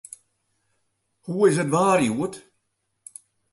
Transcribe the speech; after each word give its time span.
Hoe 1.25 1.45
is 1.49 1.57
it 1.63 1.73
waar 1.73 1.99
hjoed? 2.03 2.35